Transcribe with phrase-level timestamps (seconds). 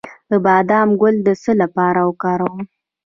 [0.29, 2.61] د بادام ګل د څه لپاره وکاروم؟